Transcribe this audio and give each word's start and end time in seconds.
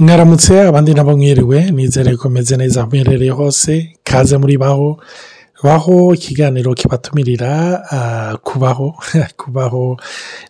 mwaramutse 0.00 0.60
abandi 0.70 0.94
nabo 0.94 1.12
mwiriwe 1.16 1.58
nizere 1.70 2.16
ko 2.16 2.28
meze 2.28 2.56
neza. 2.56 2.80
Aho 2.80 2.88
muherereye 2.90 3.30
hose 3.30 3.72
kaze 4.04 4.36
muri 4.42 4.56
baho. 4.58 4.98
Baho 5.62 6.14
ikiganiro 6.14 6.74
kibatumirira 6.74 7.50
kubaho 8.42 8.94
kubaho 9.40 10.00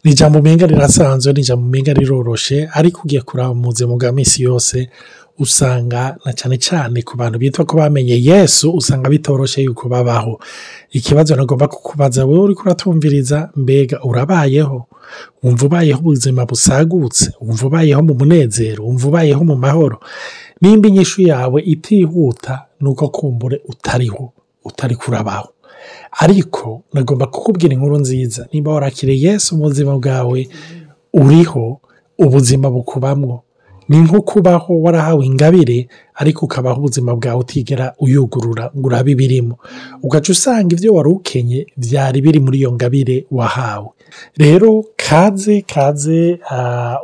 ni 0.04 0.10
ijambo 0.12 0.38
umenga 0.38 0.66
rirasanzwe 0.66 1.32
ni 1.32 1.40
ijambo 1.40 1.66
umenga 1.66 1.92
riroroshe 1.92 2.68
ariko 2.72 3.00
ugiye 3.04 3.22
kuraba 3.22 3.54
mu 3.54 3.72
bwa 3.98 4.12
minsi 4.12 4.42
yose. 4.42 4.88
Usanga 5.38 6.16
na 6.24 6.32
cyane 6.32 6.56
cyane 6.58 7.02
ku 7.02 7.16
bantu 7.16 7.38
bitwa 7.38 7.64
ko 7.64 7.76
bamenye 7.76 8.16
yesu 8.22 8.70
usanga 8.72 9.08
bitoroshe 9.10 9.62
yuko 9.62 9.88
babaho. 9.88 10.40
Ikibazo 10.90 11.36
nagomba 11.36 11.68
kukubaza 11.68 12.24
wowe 12.26 12.38
uri 12.44 12.54
kuratumviriza 12.54 13.50
mbega 13.56 14.02
urabayeho? 14.04 14.86
Wumva 15.42 15.66
ubayeho 15.66 16.00
ubuzima 16.00 16.46
busagutse 16.46 17.32
wumva 17.40 17.66
ubayeho 17.66 18.02
mu 18.02 18.14
munezero 18.14 18.84
wumva 18.84 19.08
ubayeho 19.08 19.44
mu 19.44 19.56
mahoro. 19.56 20.00
Nimba 20.60 20.88
inyishu 20.88 21.22
yawe 21.22 21.62
itihuta 21.62 22.66
ni 22.80 22.88
uko 22.88 23.08
kumbure 23.08 23.60
utariho 23.68 24.32
utari 24.64 24.94
kurabaho. 24.96 25.48
Ariko 26.20 26.82
nagomba 26.92 27.26
kukubwira 27.26 27.74
inkuru 27.74 27.98
nziza. 27.98 28.46
Nimba 28.52 28.72
warakiriye 28.72 29.30
yesu 29.32 29.56
mu 29.56 29.62
buzima 29.62 29.98
bwawe 29.98 30.48
uriho 31.14 31.80
ubuzima 32.18 32.70
bukubamwo. 32.70 33.42
Ni 33.90 33.98
nko 33.98 34.22
kubaho 34.22 34.80
warahawe 34.82 35.26
ingabire 35.26 35.88
ariko 36.14 36.44
ukabaho 36.46 36.78
ubuzima 36.80 37.14
bwawe 37.18 37.40
utigera 37.40 37.94
uyugurura 37.98 38.70
ngo 38.76 38.86
urabe 38.88 39.10
ibirimo. 39.12 39.58
Ugaca 40.02 40.30
usanga 40.32 40.70
ibyo 40.76 40.94
wari 40.94 41.08
ukenye 41.10 41.66
byari 41.76 42.20
biri 42.22 42.40
muri 42.40 42.58
iyo 42.62 42.70
ngabire 42.72 43.26
wahawe. 43.30 43.88
Rero 44.36 44.84
kaze 44.96 45.60
kaze 45.66 46.38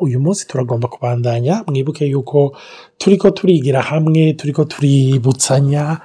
uyu 0.00 0.20
munsi 0.20 0.46
turagomba 0.48 0.88
kubandanya 0.88 1.64
mwibuke 1.66 2.06
yuko 2.06 2.56
turi 2.98 3.16
ko 3.16 3.30
turigira 3.30 3.80
hamwe 3.82 4.32
turi 4.32 4.52
ko 4.52 4.64
tuributsanya 4.64 5.98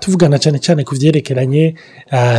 tuvugana 0.00 0.38
cyane 0.38 0.58
cyane 0.58 0.84
ku 0.84 0.94
byerekeranye 0.94 1.74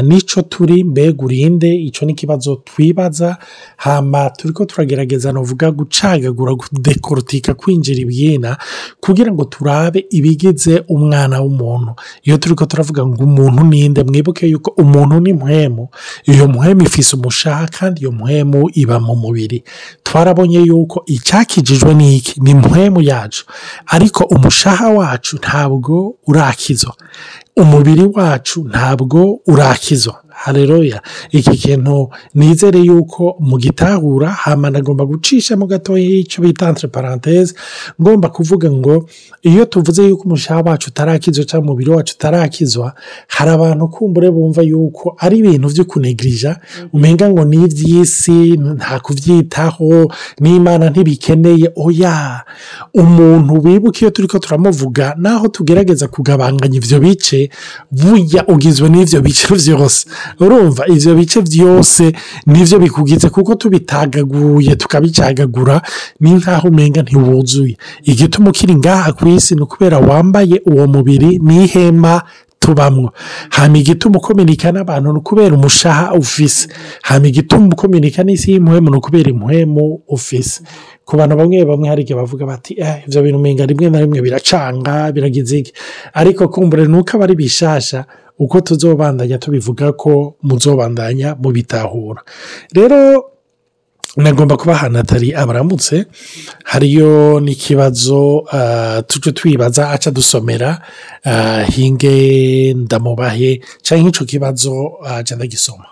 n'icyo 0.03 0.41
turi 0.41 0.83
mbega 0.83 1.23
urinde 1.25 1.69
icyo 1.75 2.05
ni 2.05 2.13
ikibazo 2.13 2.55
twibaza 2.65 3.37
hama 3.77 4.29
turi 4.29 4.53
ko 4.53 4.65
turagerageza 4.65 5.31
nuvuga 5.31 5.71
gucagagura 5.71 6.55
kudekorotika 6.55 7.53
kwinjira 7.53 7.99
ibyina 8.01 8.57
kugira 9.01 9.31
ngo 9.33 9.43
turabe 9.45 10.05
ibigize 10.09 10.83
umwana 10.87 11.41
w'umuntu. 11.41 11.91
Iyo 12.23 12.37
turi 12.37 12.55
ko 12.55 12.65
turavuga 12.65 13.05
ngo 13.05 13.23
umuntu 13.23 13.63
ninde 13.63 14.03
mwibuke 14.03 14.47
yuko 14.47 14.71
umuntu 14.81 15.19
ni 15.19 15.33
muhemu 15.33 15.87
iyo 16.25 16.47
muhemu 16.47 16.81
ifise 16.83 17.15
umushaha 17.15 17.67
kandi 17.67 18.01
iyo 18.01 18.11
muhemu 18.11 18.69
iba 18.73 18.99
mu 18.99 19.15
mubiri. 19.15 19.63
Twarabonye 20.03 20.59
yuko 20.59 21.03
icyakijijwe 21.05 21.93
ni 21.93 22.15
iki 22.17 22.41
ni 22.41 22.53
muhemu 22.53 23.01
yacu. 23.01 23.45
Ariko 23.85 24.23
umushaha 24.23 24.89
wacu 24.89 25.35
ntabwo 25.37 26.15
urakizwa. 26.27 26.93
Umubiri 27.55 28.03
wacu 28.15 28.63
ntabwo 28.69 29.39
urakizwa. 29.47 30.22
Hareruya 30.43 31.01
iki 31.31 31.51
kintu 31.57 32.09
nizere 32.35 32.79
yuko 32.79 33.35
mu 33.39 33.57
gitahura 33.57 34.29
hamana 34.29 34.79
agomba 34.79 35.05
gucishamo 35.05 35.65
gatoya 35.65 36.03
y'icyo 36.03 36.43
bita 36.43 36.69
entre 36.69 36.87
parenthese 36.87 37.53
ngomba 38.01 38.29
kuvuga 38.29 38.71
ngo 38.71 39.05
iyo 39.41 39.65
tuvuze 39.65 40.03
yuko 40.07 40.23
umushaha 40.23 40.61
wacu 40.61 40.89
utarakizwa 40.89 41.45
cyangwa 41.45 41.65
umubiri 41.69 41.89
wacu 41.91 42.13
utarakizwa 42.17 42.93
hari 43.27 43.51
abantu 43.51 43.87
kumbure 43.87 44.31
bumva 44.31 44.61
yuko 44.61 45.15
ari 45.19 45.37
ibintu 45.37 45.67
byo 45.69 45.85
kunegirija 45.85 46.59
umenga 46.93 47.29
ngo 47.29 47.45
ni 47.45 47.57
iby'isi 47.65 48.57
nta 48.77 48.99
kubyitaho 48.99 50.11
n'imana 50.39 50.89
ntibikeneye. 50.89 51.71
Oya 51.75 52.43
umuntu 52.93 53.53
wibuka 53.63 53.99
iyo 54.01 54.09
turi 54.11 54.27
ko 54.27 54.39
turamuvuga 54.39 55.15
naho 55.17 55.47
tugerageza 55.47 56.07
kugabanganya 56.07 56.77
ibyo 56.77 56.99
bice 56.99 57.49
burya 57.91 58.47
ugizwe 58.47 58.89
n'ibyo 58.89 59.21
bice 59.21 59.47
byose 59.55 60.07
urumva 60.39 60.87
ibyo 60.87 61.15
bice 61.15 61.41
byose 61.41 62.13
ni 62.45 62.63
byo 62.63 62.79
bikugize 62.79 63.29
kuko 63.29 63.55
tubitagaguye 63.55 64.75
tukabicagagura 64.75 65.81
ni 66.19 66.31
nk'aho 66.33 66.67
umenga 66.67 67.01
ntiwuzuye. 67.01 67.77
Igituma 68.03 68.49
ukiri 68.49 68.75
ngaha 68.75 69.13
ku 69.13 69.27
isi 69.27 69.55
ni 69.55 69.61
ukubera 69.61 69.97
wambaye 69.99 70.61
uwo 70.65 70.87
mubiri 70.87 71.39
n'ihema 71.43 72.21
tubamwo 72.63 73.11
hama 73.49 73.77
igituma 73.77 74.17
ukominika 74.17 74.71
n'abantu 74.71 75.11
ni 75.13 75.19
ukubera 75.19 75.55
umushaha 75.55 76.13
ufise. 76.15 76.67
Hama 77.01 77.27
igituma 77.27 77.67
ukominika 77.75 78.23
n'isi 78.23 78.51
y'impuhemu 78.51 78.89
ni 78.89 78.97
ukubera 78.97 79.29
impuhemu 79.29 80.01
ufise. 80.07 80.61
Ku 81.05 81.17
bantu 81.17 81.35
bamwe 81.35 81.65
bamwe 81.65 81.87
hari 81.89 82.01
igihe 82.07 82.15
bavuga 82.19 82.45
bati 82.45 82.73
eh 82.79 83.03
ibyo 83.07 83.21
bintu 83.21 83.37
umenga 83.39 83.65
rimwe 83.65 83.89
na 83.89 83.99
rimwe 83.99 84.21
biracanga 84.21 85.11
biragize 85.11 85.63
ariko 86.13 86.47
kumbure 86.47 86.85
ni 86.87 86.97
uko 86.97 87.11
aba 87.17 87.23
ari 87.27 87.35
bishasha 87.35 88.05
uko 88.39 88.61
tuzobandanya 88.61 89.37
tubivuga 89.37 89.91
ko 89.91 90.35
muzobandanya 90.43 91.35
mubitahura. 91.35 92.21
Rero 92.73 93.23
nagomba 94.17 94.57
kuba 94.57 94.73
ahantu 94.73 94.97
hatari 94.97 95.33
abaramutse. 95.33 96.05
Hariyo 96.63 97.39
n'ikibazo 97.39 98.45
tujye 99.07 99.31
twibaza 99.31 99.89
aca 99.89 100.11
dusomera 100.11 100.81
hinge 101.73 102.73
ndamubahe 102.73 103.61
cyangwa 103.81 104.03
nk'icyo 104.09 104.25
kibazo 104.25 104.73
aca 105.05 105.35
ndagisoma. 105.35 105.85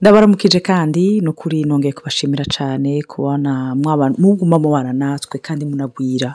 Ndabaramukije 0.00 0.60
kandi 0.60 1.20
ni 1.20 1.28
ukuri 1.28 1.64
nongeye 1.64 1.92
kubashimira 1.92 2.44
cyane 2.44 3.02
kubona 3.02 3.74
muguma 4.18 4.58
mubana 4.58 4.92
natwe 4.92 5.38
kandi 5.40 5.64
munagwira. 5.64 6.34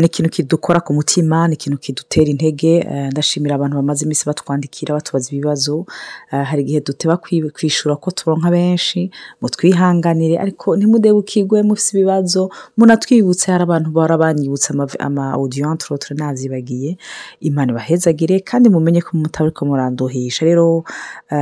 Ni 0.00 0.06
ikintu 0.06 0.30
kidukora 0.30 0.80
ku 0.84 0.92
mutima 0.94 1.48
ni 1.48 1.54
ikintu 1.56 1.78
kidutera 1.78 2.28
intege 2.30 2.84
ndashimira 3.10 3.54
abantu 3.56 3.76
bamaze 3.80 4.04
iminsi 4.04 4.24
batwandikira 4.28 4.94
batubaza 4.94 5.28
ibibazo. 5.32 5.86
Hari 6.28 6.62
igihe 6.62 6.80
duteba 6.80 7.16
kwishyura 7.56 7.96
ko 7.96 8.10
turonka 8.12 8.50
benshi 8.52 9.10
mutwihanganire 9.40 10.36
ariko 10.38 10.76
ntimudebukirwe 10.76 11.62
mufite 11.64 11.90
ibibazo. 11.98 12.50
Munatwibutse 12.76 13.48
hari 13.52 13.62
abantu 13.64 13.90
bahora 13.96 14.18
banyibutsa 14.20 14.74
ama 15.00 15.36
odiyantorotire 15.40 16.14
nazibagiye. 16.20 16.96
Imana 17.40 17.72
ibahezagire 17.72 18.40
kandi 18.44 18.68
mumenye 18.68 19.00
ko 19.00 19.16
mutari 19.16 19.50
ko 19.56 19.64
muranduhisha. 19.64 20.44
Rero 20.44 20.84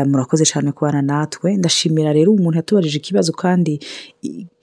murakoze 0.06 0.44
cyane 0.46 0.70
kubana 0.72 1.02
natwe 1.02 1.17
ndashimira 1.58 2.12
rero 2.12 2.32
umuntu 2.32 2.56
yatubarije 2.60 2.98
ikibazo 2.98 3.32
kandi 3.32 3.80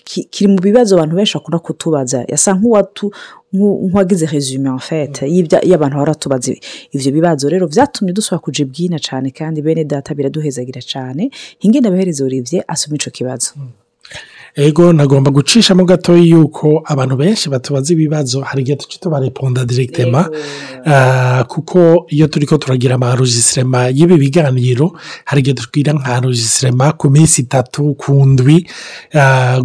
kiri 0.05 0.47
mu 0.53 0.59
bibazo 0.61 0.95
abantu 0.95 1.15
benshi 1.17 1.33
bakunda 1.37 1.59
kutubaza. 1.59 2.25
Yasa 2.29 2.53
nk'uwagize 2.53 4.25
resume 4.25 4.69
fete 4.79 5.25
iyo 5.27 5.75
abantu 5.75 5.95
baratubaza 5.97 6.53
ibyo 6.95 7.11
bibazo. 7.11 7.49
Rero 7.49 7.65
byatumye 7.67 8.13
dusaba 8.13 8.39
kuja 8.39 8.61
ibwina 8.65 8.99
cyane 8.99 9.31
kandi 9.31 9.61
bene 9.65 9.83
data 9.83 10.13
biraduhezagira 10.15 10.81
cyane 10.81 11.29
hingenda 11.59 11.89
abahereza 11.89 12.21
uribye 12.25 12.63
asoma 12.67 12.95
icyo 12.95 13.11
kibazo. 13.11 13.49
Ego 14.55 14.93
nagomba 14.93 15.31
gucishamo 15.31 15.85
gatoya 15.85 16.23
yuko 16.23 16.81
abantu 16.85 17.15
benshi 17.17 17.49
batubaza 17.49 17.93
ibibazo. 17.93 18.41
Hari 18.41 18.61
igihe 18.61 18.77
tuci 18.77 18.99
tubareponda 18.99 19.65
direkitema 19.65 20.29
kuko 21.47 22.05
iyo 22.09 22.27
turi 22.27 22.45
ko 22.45 22.57
turagira 22.57 22.95
amarojisirema 22.95 23.87
y'ibi 23.87 24.17
biganiro 24.17 24.91
hari 25.25 25.41
igihe 25.41 25.53
tubwira 25.53 25.93
nka 25.93 26.19
rojisirema 26.19 26.91
ku 26.93 27.09
minsi 27.09 27.41
itatu 27.41 27.93
ku 27.93 28.25
ndwi 28.25 28.67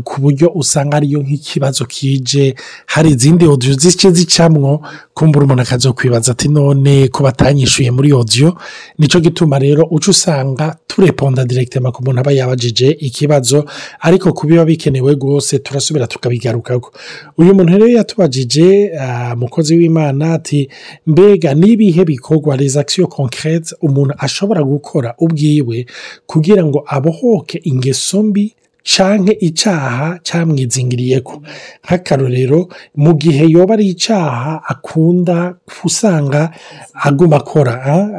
ku 0.05 0.21
buryo 0.21 0.51
usanga 0.55 0.97
ariyo 0.97 1.23
nk'ikibazo 1.23 1.85
kije. 1.87 2.55
Hari 2.87 3.11
izindi 3.11 3.47
odiyo 3.47 3.75
zice 3.75 4.11
zicamwo 4.11 4.83
kumbura 5.15 5.45
umuntu 5.47 5.63
akaza 5.63 5.93
kwibaza 5.93 6.33
ati 6.33 6.49
none 6.49 7.09
ko 7.09 7.23
batanyishyuye 7.23 7.91
muri 7.91 8.13
odiyo 8.13 8.57
ni 8.99 9.07
cyo 9.09 9.21
gituma 9.21 9.59
rero 9.59 9.87
uca 9.91 10.09
usanga 10.11 10.77
tureponda 10.87 11.45
direkitema 11.45 11.93
ku 11.93 12.03
muntu 12.03 12.21
aba 12.21 12.33
yabajije 12.33 12.91
ikibazo. 12.99 13.65
Ariko 14.01 14.33
ku 14.33 14.47
biba 14.47 14.65
bikenewe 14.81 15.13
rwose 15.15 15.59
turasubira 15.59 16.07
tukabigarukaho 16.07 16.93
uyu 17.39 17.55
muntu 17.55 17.73
rero 17.73 17.89
yatubajije 17.89 18.91
umukozi 19.35 19.77
w'imana 19.77 20.33
ati 20.35 20.69
mbega 21.07 21.55
n'ibihe 21.55 22.05
bikorwa 22.05 22.57
rezakisiyo 22.57 23.07
konkerete 23.07 23.75
umuntu 23.83 24.15
ashobora 24.19 24.63
gukora 24.65 25.15
ubwiwe 25.19 25.87
kugira 26.27 26.65
ngo 26.65 26.85
abohoke 26.87 27.61
ingeso 27.65 28.23
mbi 28.23 28.55
canke 28.83 29.33
icyaha 29.41 30.19
cyamwizingiriye 30.27 31.21
ko 31.21 31.43
nk'akarorero 31.85 32.69
mu 32.97 33.13
gihe 33.15 33.45
yoba 33.49 33.75
ari 33.75 33.87
icyaha 33.95 34.63
akunda 34.73 35.55
usanga 35.85 36.51
aguma 36.95 37.37
akora 37.37 37.75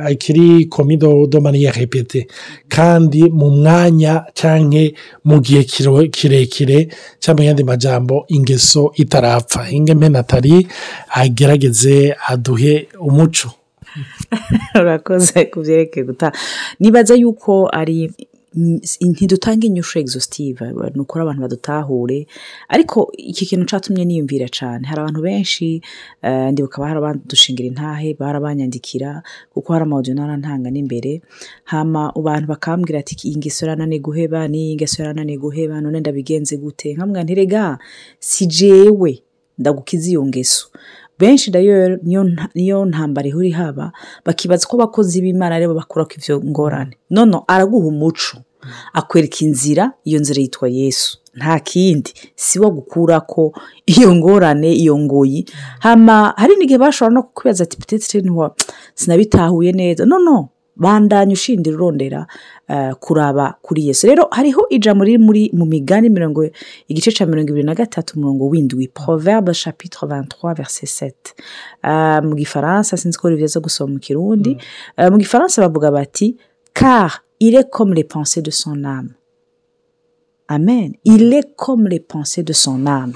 ikiri 0.09 0.65
komido 0.65 1.27
domaniya 1.27 1.71
repete 1.71 2.27
kandi 2.69 3.29
mu 3.29 3.49
mwanya 3.49 4.25
cyangwa 4.33 4.83
mu 5.23 5.37
gihe 5.41 5.63
kirekire 6.11 6.87
cyangwa 7.19 7.45
yandi 7.45 7.63
majambo 7.63 8.25
ingeso 8.27 8.91
itarapfa. 8.95 9.69
Ingemwe 9.71 10.09
natali 10.09 10.67
agerageze 11.09 12.15
aduhe 12.27 12.87
umuco. 12.99 13.49
Urakoze 14.81 15.45
ku 15.51 15.59
byerekeye 15.61 16.05
gutaha. 16.05 16.31
Nibaza 16.79 17.15
yuko 17.15 17.67
ari 17.73 18.11
ntidutanga 18.55 19.63
inyusho 19.67 19.99
exhaustive 19.99 20.59
ni 20.95 21.01
ukuri 21.01 21.21
abantu 21.23 21.41
badutahure. 21.41 22.27
Ariko 22.67 23.11
iki 23.17 23.45
kintu 23.45 23.65
cyatumye 23.65 24.05
niyumvira 24.05 24.47
cyane 24.51 24.83
hari 24.87 24.99
abantu 25.01 25.21
benshi 25.21 25.81
eh, 26.21 26.51
ndibuka 26.51 26.81
barabadushingira 26.81 27.67
intahe 27.71 28.13
barabanyandikira 28.19 29.23
kuko 29.53 29.73
hari 29.73 29.83
amawudiyo 29.83 30.15
narantanga 30.15 30.69
n'imbere. 30.71 31.21
Hama 31.63 32.11
abantu 32.15 32.47
bakambwira 32.47 32.99
ati 32.99 33.15
iyi 33.27 33.37
ngeso 33.39 33.65
yarananiye 33.65 33.99
guheba 34.03 34.47
n'iyi 34.51 34.75
ngeso 34.75 35.01
yarananiye 35.01 35.37
guheba 35.39 35.81
none 35.81 35.99
ndabigenze 35.99 36.57
gute? 36.57 36.93
Nkamwe 36.93 37.23
ntirega 37.23 37.79
si 38.19 38.45
jewe 38.47 39.23
ndagukiza 39.57 40.09
iyo 40.11 40.25
ngeso. 40.27 40.67
Benshi 41.21 41.51
rero 41.53 41.97
niyo 42.03 42.23
nta- 42.25 42.49
niyo 42.57 42.85
ntambara 42.89 43.27
ihora 43.29 43.47
ihaba 43.47 43.85
bakibaza 44.25 44.65
ko 44.67 44.75
abakozi 44.81 45.21
b'imana 45.21 45.55
ari 45.55 45.67
bo 45.69 45.73
bakura 45.77 46.05
ko 46.09 46.13
ivyo 46.17 46.35
ngorane. 46.41 46.97
Nono 47.13 47.43
araguha 47.47 47.87
umuco. 47.93 48.37
Akwereka 48.93 49.37
inzira 49.45 49.93
iyo 50.05 50.19
nzira 50.19 50.41
yitwa 50.41 50.67
yesu. 50.69 51.17
Nta 51.37 51.59
kindi. 51.59 52.11
Si 52.35 52.59
wo 52.59 52.69
gukura 52.69 53.19
ko 53.25 53.53
iyo 53.85 54.09
ngorane 54.15 54.69
iyo 54.75 54.97
ngoyi. 54.97 55.45
Hama 55.79 56.33
hari 56.37 56.53
n'igihe 56.57 56.77
bashobora 56.79 57.13
no 57.13 57.23
kukwibaza 57.23 57.63
ati 57.63 57.77
petetre 57.77 58.21
ntiwa 58.21 58.53
sinabitahuye 58.95 59.71
neza. 59.71 60.05
No 60.05 60.17
no. 60.19 60.49
Bandanya 60.75 61.33
ushindira 61.33 61.75
urondera 61.75 62.27
eh, 62.67 62.93
kuraba 62.99 63.55
kuri 63.61 63.87
yesu. 63.87 64.07
Rero 64.07 64.27
hariho 64.31 64.67
ijambo 64.69 65.03
riri 65.03 65.17
muri 65.17 65.49
mu 65.53 65.65
migani 65.65 66.09
mirongo 66.09 66.49
igice 66.87 67.11
cya 67.11 67.25
mirongo 67.25 67.49
ibiri 67.49 67.65
na 67.65 67.75
gatatu 67.75 68.17
umurongo 68.17 68.47
w'indwi. 68.49 68.87
Proverbe 68.87 69.53
chapitre 69.53 70.07
23 70.07 70.55
verset 70.55 70.89
7 70.89 71.13
Eh, 71.83 72.21
mu 72.23 72.35
gifaransa 72.35 72.97
sinzi 72.97 73.17
ko 73.17 73.29
riviza 73.29 73.59
gusoma 73.59 73.93
mu 73.93 73.99
kirundi. 73.99 74.57
Eh, 74.97 75.09
mu 75.11 75.17
gifaransa 75.17 75.61
bavuga 75.61 75.91
bati 75.91 76.37
car 76.73 77.23
il 77.39 77.55
est 77.55 77.69
comme 77.69 77.93
les 77.93 78.03
pensées 78.03 78.41
de 78.41 78.51
son 78.51 78.83
âme. 78.85 79.09
Amen. 80.47 80.93
Il 81.05 81.33
est 81.33 81.55
comme 81.55 81.87
les 81.87 81.99
pensées 81.99 82.43
de 82.43 82.53
son 82.53 82.85
âme. 82.85 83.13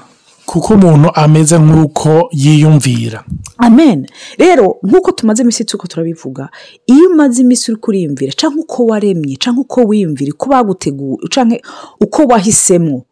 Kuko 0.56 0.74
umuntu 0.80 1.10
ameze 1.14 1.60
nk'uko 1.60 2.30
yiyumvira. 2.32 3.24
Amen. 3.60 4.08
Rero 4.40 4.80
nk'uko 4.84 5.12
tumaze 5.12 5.42
iminsi 5.44 5.66
tuko 5.68 5.88
turabivuga 5.88 6.48
iyo 6.88 7.10
umaze 7.12 7.42
iminsi 7.44 7.72
uri 7.72 7.80
kuriyumvira 7.82 8.32
cyangwa 8.32 8.64
uko 8.64 8.86
waremye 8.86 9.36
cyangwa 9.36 9.62
uko 9.68 9.82
wiyumvira 9.84 10.32
uko 10.34 10.46
baguteguye 10.50 11.28
cyangwa 11.30 11.58
uko 12.00 12.20
wahisemo 12.32 13.04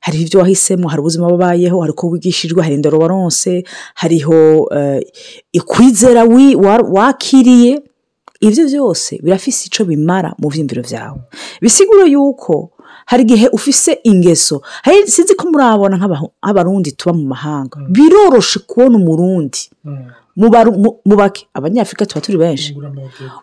hari 0.00 0.22
ibyo 0.22 0.40
wahisemo 0.40 0.88
hari 0.88 1.00
ubuzima 1.00 1.26
wabayeho 1.26 1.80
hari 1.80 1.92
uko 1.92 2.08
wigishijwe 2.08 2.62
hari 2.62 2.74
indero 2.74 2.98
waronse 2.98 3.64
hariho 3.94 4.68
eh, 4.76 5.02
ikwizera 5.52 6.22
wi- 6.24 6.54
wa- 6.54 6.86
wakiriye 6.92 7.82
ibyo 8.40 8.64
byose 8.66 9.18
birafise 9.22 9.66
icyo 9.66 9.84
bimara 9.84 10.34
mu 10.38 10.48
byiyumviro 10.48 10.82
byawe 10.82 11.18
bisigura 11.62 12.04
yuko 12.06 12.70
hari 13.06 13.22
igihe 13.22 13.48
ufise 13.48 13.98
ingeso. 14.04 14.62
Hari 14.82 15.06
sinzi 15.10 15.34
ko 15.34 15.48
murabona 15.50 15.96
nk'abarundi 15.96 16.92
tuba 16.92 17.12
mu 17.16 17.24
mahanga. 17.32 17.76
Biroroshe 17.94 18.58
kubona 18.66 18.96
umurundi. 18.98 19.70
Mu 20.36 20.48
baru- 20.52 20.76
mu- 20.82 20.96
mu 21.08 21.14
bake 21.16 21.46
abanyafurika 21.54 22.04
tuba 22.06 22.20
turi 22.20 22.38
benshi. 22.38 22.74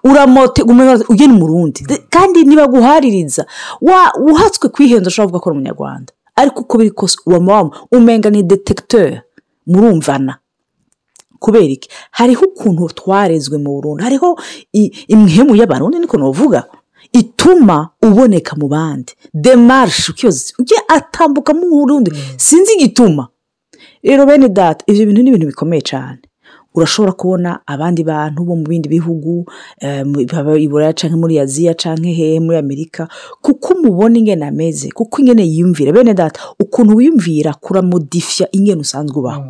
Uramote 0.04 0.62
ugena 1.10 1.34
umurundi. 1.34 1.82
De- 1.90 2.04
kandi 2.10 2.44
nibaguhaririza 2.44 3.46
wa 3.82 4.12
uhatswe 4.20 4.70
kwihenza 4.70 5.08
ushobora 5.10 5.28
kuvuga 5.32 5.40
ko 5.44 5.50
ari 5.50 5.58
umunyarwanda. 5.58 6.14
Ariko 6.36 6.60
uko 6.62 6.78
biri 6.78 6.92
kose 6.92 7.18
uwo 7.26 7.40
mama 7.40 7.72
umenga 7.92 8.30
ni 8.30 8.44
detekiteri 8.44 9.22
murumvana. 9.68 10.38
Kubera 11.40 11.66
iki? 11.66 11.90
Hariho 12.12 12.46
ukuntu 12.46 12.90
twarezwe 12.94 13.58
mu 13.58 13.70
burundi. 13.76 14.04
Hariho 14.04 14.38
i- 14.74 14.92
imwemu 15.08 15.56
y'abarundi 15.56 16.00
niko 16.00 16.18
nuvuga 16.18 16.64
ituma 17.14 17.90
uboneka 18.02 18.56
mu 18.56 18.68
bandi. 18.68 19.14
Demarishe 19.34 20.12
ujye 20.60 20.78
atambuka 20.88 21.54
mu 21.54 21.70
burundi 21.70 22.12
sinzi 22.38 22.74
igituma. 22.74 23.28
Rero 24.04 24.26
bene 24.26 24.50
data 24.50 24.84
ibyo 24.88 25.06
bintu 25.06 25.22
ni 25.24 25.30
ibintu 25.30 25.48
bikomeye 25.48 25.82
cyane 25.82 26.20
urashobora 26.76 27.12
kubona 27.14 27.60
abandi 27.66 28.04
bantu 28.04 28.44
bo 28.44 28.56
mu 28.56 28.64
bindi 28.66 28.90
bihugu 28.90 29.46
eh, 29.80 30.02
i 30.60 30.68
buraya 30.68 30.94
cyangwa 30.94 31.18
muri 31.20 31.38
aziya 31.40 31.74
cyangwa 31.78 32.10
hehe 32.10 32.40
muri 32.42 32.58
amerika 32.58 33.08
kuko 33.42 33.74
umubona 33.78 34.18
ingene 34.18 34.46
ameze 34.46 34.90
kuko 34.92 35.22
ingene 35.22 35.46
yiyumvira. 35.48 35.92
Bene 35.94 36.14
data 36.14 36.40
ukuntu 36.60 36.96
wiyumvira 36.98 37.54
kuramodifiya 37.54 38.50
ingene 38.52 38.82
usanzwe 38.82 39.18
ubaho. 39.20 39.44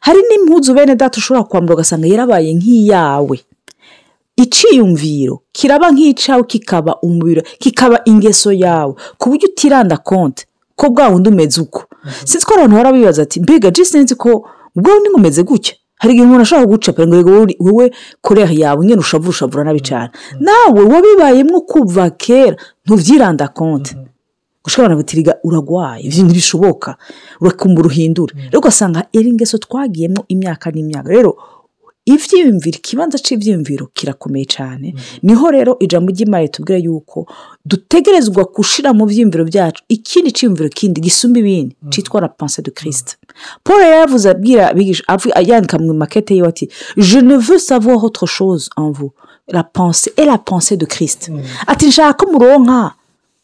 Hari 0.00 0.18
n'impuzu 0.28 0.74
bene 0.74 0.96
data 0.96 1.18
ushobora 1.18 1.44
kwambara 1.44 1.74
ugasanga 1.74 2.06
yarabaye 2.06 2.52
nk'iyawe. 2.54 3.38
Iciyumviro 4.42 5.42
kiraba 5.52 5.90
nk'icyawe 5.92 6.42
kikaba 6.46 6.92
umubiri 7.02 7.42
kikaba 7.58 8.00
ingeso 8.06 8.52
yawe 8.52 8.94
ku 9.18 9.24
buryo 9.30 9.48
utiranda 9.50 9.96
konti 9.98 10.46
ko 10.78 10.90
bwa 10.94 11.08
wundi 11.10 11.28
umeze 11.28 11.60
uko. 11.60 11.84
Sinzi 12.24 12.46
ko 12.46 12.54
abantu 12.54 12.74
bahora 12.78 12.92
bibaza 12.94 13.22
ati 13.26 13.40
mbega 13.42 13.70
jisi 13.74 13.90
sinzi 13.92 14.14
ko 14.14 14.46
ubwo 14.76 14.90
wundi 14.94 15.08
umeze 15.14 15.42
gutya? 15.42 15.74
Hari 15.98 16.12
igihe 16.14 16.26
umuntu 16.26 16.42
ashobora 16.46 16.66
kuguca 16.66 16.90
ngo 16.94 17.16
wowe- 17.66 17.90
koreha 18.22 18.52
yawe 18.54 18.86
nyine 18.86 19.00
ushavura 19.02 19.30
ushavura 19.34 19.64
nabi 19.66 19.80
cyane 19.82 20.10
nawe 20.40 20.80
wabibayemo 20.92 21.60
kuva 21.66 22.10
kera 22.14 22.54
ntubyiranda 22.86 23.48
konti. 23.50 23.96
Ushobora 24.66 24.94
gutiriga 24.96 25.34
uragwaye 25.42 26.02
ibyo 26.06 26.22
ntibishoboka 26.24 26.94
urakumva 27.42 27.80
uruhindura 27.82 28.32
rero 28.46 28.58
ugasanga 28.62 29.00
iri 29.12 29.32
ngeso 29.34 29.58
twagiyemo 29.58 30.22
imyaka 30.30 30.70
n'imyaka. 30.70 31.08
Rero 31.10 31.34
ibyiyumviro 32.12 32.76
ikibanza 32.80 33.18
cy'ibyiyumviro 33.24 33.84
kirakomeye 33.96 34.46
cyane 34.54 34.88
ni 35.22 35.34
ho 35.38 35.46
rero 35.56 35.72
ijambo 35.84 36.08
ry'imana 36.14 36.42
ritubwira 36.46 36.78
yuko 36.86 37.18
dutegerezwa 37.70 38.42
gushyira 38.56 38.90
mu 38.98 39.04
byiyumviro 39.10 39.44
byacu 39.50 39.80
ikindi 39.96 40.28
cyiyumviro 40.36 40.68
kindi 40.78 40.98
gisumba 41.06 41.38
ibindi 41.42 41.72
cyitwa 41.92 42.20
la 42.24 42.28
pensée 42.38 42.62
de 42.66 42.70
kirisite 42.76 43.12
paul 43.64 43.80
yari 43.82 43.96
yavuze 44.02 44.26
abwira 44.30 45.40
yandika 45.50 45.76
mu 45.78 45.92
makete 46.02 46.34
yiwe 46.34 46.48
ati 46.48 46.64
je 46.96 47.18
ne 47.28 47.36
veux 47.46 47.58
savoir 47.70 47.98
autre 48.04 48.26
chose 48.26 48.68
en 48.76 48.90
vous. 48.90 49.12
La 49.50 49.64
pensée 49.64 50.12
et 50.18 50.26
la 50.26 50.36
pensée 50.38 50.76
de 50.76 50.84
kirisite 50.86 51.30
ati 51.66 51.86
nshaka 51.88 52.12
ko 52.18 52.32
muronka 52.32 52.94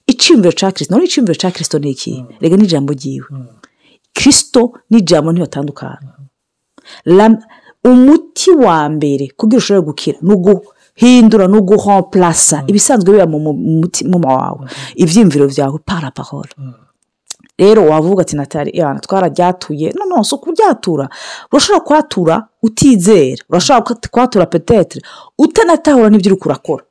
icyiyumviro 0.07 0.53
cya 0.59 0.69
kirisito 0.73 0.93
none 0.95 1.05
icyiyumviro 1.09 1.37
cya 1.41 1.51
kirisito 1.51 1.79
ni 1.79 1.91
iki? 1.91 2.25
Rega 2.41 2.57
ni 2.57 2.65
ijambo 2.65 2.93
ryiwe 2.93 3.27
kirisito 4.17 4.63
n'ijambo 4.91 5.33
ntibatandukana 5.33 6.09
wa 8.51 8.89
mbere 8.89 9.29
kugira 9.37 9.59
ushobore 9.59 9.87
gukira? 9.87 10.19
Ni 10.23 10.33
uguhindura 10.35 11.47
ni 11.47 11.57
uguhomplasa 11.59 12.65
ibisanzwe 12.67 13.13
biba 13.13 13.27
mu 13.27 13.39
mu- 13.39 13.53
mu 13.53 13.81
mutima 13.81 14.19
wawe. 14.35 14.67
Ibyiyumviro 14.97 15.47
byawe 15.49 15.79
para 15.85 16.11
parole. 16.11 16.51
Rero 17.59 17.87
wavuga 17.87 18.23
ati 18.23 18.37
natali 18.37 18.71
yana 18.79 19.01
twararyatuye 19.01 19.93
no 19.97 20.05
no 20.17 20.25
si 20.25 20.35
ukubyatura. 20.35 21.09
Urashobora 21.53 21.81
kwatura 21.85 22.47
utizera. 22.63 23.43
Urashobora 23.51 23.97
kwatura 24.11 24.47
petetere 24.47 25.03
utanatahura 25.39 26.11
n'ibyo 26.11 26.33
uri 26.33 26.41
kurakora 26.41 26.85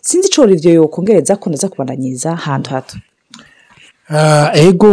sinzi 0.00 0.28
icyo 0.28 0.48
ibyo 0.50 0.72
yokongereza 0.72 1.36
ko 1.36 1.50
ndaza 1.50 1.68
kubandanyiriza 1.68 2.32
ahantu 2.32 2.70
hato. 2.70 2.96
Ah, 4.10 4.50
ego 4.54 4.88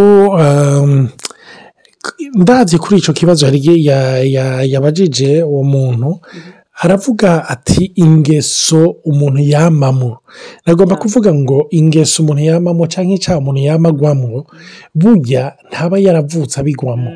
ndazi 2.35 2.77
kuri 2.77 2.97
icyo 2.99 3.13
kibazo 3.13 3.45
hari 3.45 3.57
igihe 3.57 3.83
ya- 3.83 4.23
ya- 4.23 4.63
yabajije 4.63 5.43
uwo 5.43 5.63
muntu 5.63 6.19
aravuga 6.83 7.47
ati 7.49 7.91
ingeso 7.95 8.95
umuntu 9.05 9.39
yamamo 9.39 10.17
nagomba 10.65 10.95
kuvuga 10.95 11.33
ngo 11.33 11.67
ingeso 11.71 12.23
umuntu 12.23 12.41
yamamo 12.43 12.83
cyangwa 12.87 13.15
icyaha 13.15 13.39
umuntu 13.39 13.59
yamagwamo 13.61 14.45
burya 14.95 15.53
ntaba 15.71 15.95
yaravutse 15.99 16.59
abigwamo 16.59 17.11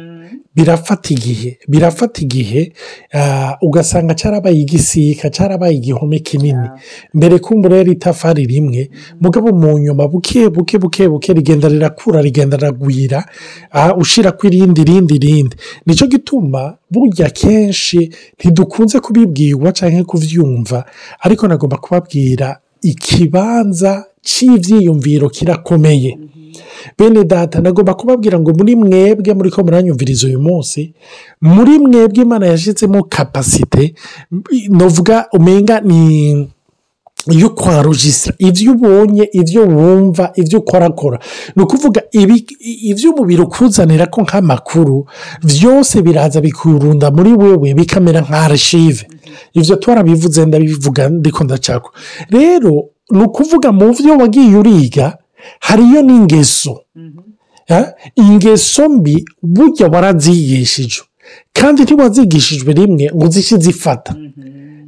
birafata 0.55 1.13
igihe 1.13 1.57
birafata 1.67 2.21
igihe 2.21 2.74
ah, 3.13 3.57
ugasanga 3.62 4.13
cyarabaye 4.15 4.57
igisika 4.59 5.29
cyarabaye 5.29 5.75
igihome 5.75 6.19
kinini 6.19 6.67
mbere 7.13 7.39
kumbura 7.39 7.77
yari 7.77 7.91
itafari 7.91 8.45
rimwe 8.45 8.89
mugabo 9.21 9.53
mu 9.53 9.77
nyuma 9.79 10.07
buke 10.07 10.50
buke 10.50 10.77
buke 10.77 11.07
buke 11.07 11.33
rigenda 11.33 11.67
rirakura 11.69 12.21
rigenda 12.21 12.57
riragwira 12.57 13.25
ah, 13.71 13.93
ushira 13.95 14.31
ku 14.31 14.48
irindi 14.48 14.83
rindi 14.83 15.17
rindi 15.17 15.55
ni 15.86 15.95
cyo 15.95 16.07
gituma 16.07 16.77
burya 16.91 17.29
kenshi 17.29 18.09
ntidukunze 18.39 19.00
kubibwirwa 19.00 19.71
cyangwa 19.71 20.03
kubyumva 20.03 20.86
ariko 21.21 21.48
nagomba 21.48 21.77
kubabwira 21.77 22.59
ikibanza 22.81 24.05
cy'ibyiyumviro 24.24 25.29
kirakomeye. 25.29 26.17
Bene 26.98 27.24
data 27.24 27.62
nagomba 27.62 27.94
kubabwira 27.94 28.39
ngo 28.39 28.51
muri 28.54 28.75
mwebwe 28.75 29.34
muri 29.34 29.50
ko 29.51 29.63
muranyumviriza 29.63 30.28
uyu 30.28 30.39
munsi 30.42 30.94
muri 31.42 31.80
mwebwe 31.80 32.22
imana 32.24 32.46
yashyizemo 32.48 33.04
kapasite 33.04 33.94
novuga 34.70 35.25
umenga 35.34 35.82
ni 35.82 36.48
iyo 37.32 37.50
kwarujisira 37.50 38.36
ibyo 38.39 38.72
ubonye 38.72 39.30
ibyo 39.34 39.62
wumva 39.68 40.32
ibyo 40.36 40.60
ukorakora. 40.60 41.20
Ni 41.56 41.63
ukuvuga 41.63 42.01
ibi- 42.12 42.48
ibyo 42.92 43.12
umubiri 43.12 43.42
ukuzanira 43.42 44.06
ko 44.08 44.22
nk'amakuru 44.24 45.06
byose 45.44 46.01
biraza 46.01 46.42
bikurunda 46.42 47.12
muri 47.12 47.32
wewe 47.34 47.74
bikamera 47.74 48.22
nka 48.22 48.39
arishive 48.42 49.08
ibyo 49.54 49.75
twarabivuze 49.75 50.46
ndabivuga 50.46 51.10
ndiko 51.10 51.44
ndacako. 51.44 51.89
Rero 52.32 52.74
ni 53.12 53.22
ukuvuga 53.24 53.72
mu 53.72 53.92
byo 53.94 54.18
wagiye 54.18 54.56
uriga 54.58 55.18
hariyo 55.60 56.01
n'ingeso. 56.01 56.74
Eh, 57.67 57.86
ingeso 58.15 58.89
mbi 58.89 59.25
burya 59.43 59.88
warazigishijwe. 59.88 61.05
Kandi 61.53 61.84
ntiwazigishijwe 61.84 62.74
rimwe 62.74 63.12
ngo 63.15 63.25
uzishe 63.25 63.58
zifata. 63.58 64.15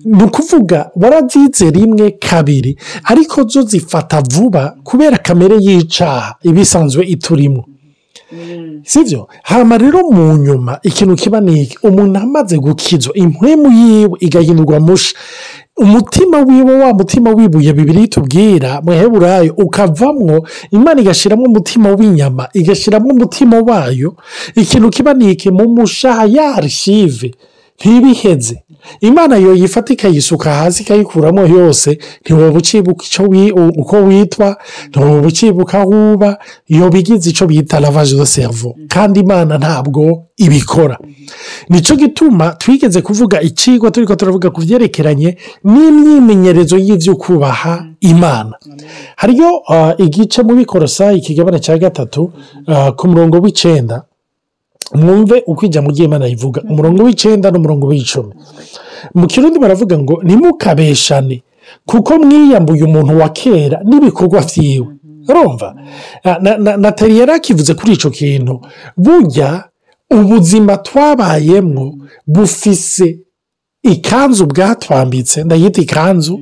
Ni 0.05 0.23
ukuvuga 0.23 0.89
warazize 0.95 1.69
rimwe 1.71 2.11
kabiri 2.11 2.77
ariko 3.03 3.43
zo 3.47 3.61
zifata 3.61 4.21
vuba 4.31 4.75
kubera 4.83 5.17
kamere 5.17 5.55
y'icaha 5.65 6.35
iba 6.43 6.61
isanzwe 6.61 7.05
iturimo 7.05 7.65
sibyo 8.83 9.27
hama 9.43 9.77
rero 9.77 9.99
mu 10.11 10.37
nyuma 10.37 10.79
ikintu 10.83 11.15
kiba 11.15 11.41
ni 11.41 11.61
iki? 11.61 11.77
Umuntu 11.83 12.19
amaze 12.19 12.57
gukizwa 12.57 13.13
impwemu 13.13 13.67
yiwe 13.71 14.17
igahindurwa 14.19 14.79
musha. 14.79 15.15
Umutima 15.77 16.37
wiwe 16.39 16.79
wa 16.79 16.93
mutima 16.93 17.29
wibuye 17.29 17.73
bibiri 17.73 18.07
tubwira 18.07 18.81
mu 18.81 18.91
heburayo 18.91 19.53
ukavamwo 19.57 20.47
imana 20.71 21.01
igashyiramo 21.01 21.43
umutima 21.45 21.89
w'inyama 21.91 22.47
igashyiramo 22.53 23.09
umutima 23.09 23.59
wayo 23.59 24.15
ikintu 24.55 24.89
kiba 24.89 25.13
ni 25.13 25.31
iki? 25.31 25.51
Mu 25.51 25.69
ya 26.25 26.55
ntibiheze 27.79 28.63
imana 29.01 29.35
yo 29.37 29.53
yifata 29.53 29.93
ikayisuka 29.93 30.53
hasi 30.53 30.83
ikayikuramo 30.83 31.41
yose 31.47 31.97
ntiwoba 32.21 32.57
ucibuka 32.57 33.03
uko 33.77 33.95
witwa 33.97 34.57
ntiwoba 34.89 35.27
ucibuka 35.27 35.79
aho 35.79 36.13
uba 36.13 36.37
iyo 36.67 36.89
bigize 36.89 37.29
icyo 37.29 37.47
bita 37.47 37.79
lavage 37.79 38.15
de 38.15 38.25
cerveau. 38.25 38.75
Kandi 38.89 39.19
imana 39.19 39.57
ntabwo 39.57 40.23
ibikora. 40.37 40.97
Nicyo 41.69 41.95
gituma 41.95 42.49
twigeze 42.51 43.01
kuvuga 43.01 43.41
ikigwa 43.41 43.91
turi 43.91 44.07
ko 44.07 44.15
turavuga 44.15 44.49
ku 44.49 44.61
byerekeranye 44.61 45.37
n'imyimenyerezo 45.63 46.77
y'ibyo 46.77 47.15
kubaha 47.15 47.85
imana. 47.99 48.53
Hariyo 49.15 49.61
ah, 49.69 49.93
igice 49.97 50.41
mu 50.43 50.55
bikorosa 50.55 51.13
ikigabane 51.13 51.59
cya 51.59 51.77
gatatu 51.77 52.31
ah, 52.67 52.91
ku 52.91 53.07
murongo 53.07 53.37
w'icyenda 53.43 54.03
mwumve 54.93 55.43
uko 55.47 55.65
ijambo 55.65 55.91
ry'imana 55.91 56.25
rivuga 56.27 56.61
umurongo 56.69 57.03
w'icyenda 57.03 57.51
n'umurongo 57.51 57.87
w'icumi. 57.87 58.33
Mu 59.13 59.27
kirundi 59.27 59.59
baravuga 59.59 59.97
ngo 59.99 60.21
ntimukabeshane 60.23 61.43
kuko 61.85 62.11
mwiyambuye 62.19 62.83
umuntu 62.83 63.17
wa 63.19 63.29
kera 63.29 63.77
n'ibikorwa 63.87 64.41
byiwe 64.49 64.87
urumva? 65.29 65.75
Ah, 66.23 66.37
na- 66.41 66.57
na- 66.57 66.77
natali 66.77 67.19
yari 67.19 67.31
akivuze 67.31 67.73
kuri 67.73 67.91
icyo 67.93 68.09
kintu. 68.09 68.59
Burya 68.97 69.63
ubuzima 70.11 70.77
twabayemo 70.77 71.85
bufise 72.27 73.19
ikanzu 73.83 74.45
bwatwambitse 74.45 75.43
ndayita 75.43 75.81
ikanzu 75.81 76.39